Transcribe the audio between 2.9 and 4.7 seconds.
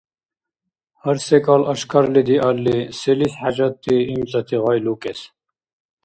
селис хӀяжатти имцӀати